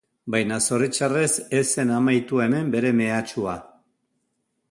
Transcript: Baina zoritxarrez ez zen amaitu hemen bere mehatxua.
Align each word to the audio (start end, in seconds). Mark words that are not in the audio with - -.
Baina 0.35 0.55
zoritxarrez 0.67 1.27
ez 1.59 1.67
zen 1.75 1.91
amaitu 1.97 2.41
hemen 2.47 2.73
bere 2.79 2.93
mehatxua. 3.03 3.57